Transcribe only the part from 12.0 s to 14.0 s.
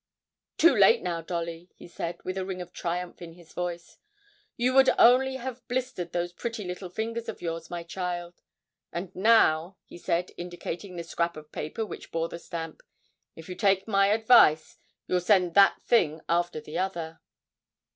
bore the stamp, 'if you'll take